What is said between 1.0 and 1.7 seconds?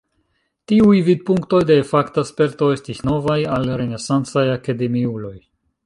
vidpunktoj